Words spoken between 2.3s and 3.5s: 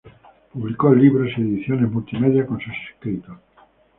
con sus escritos.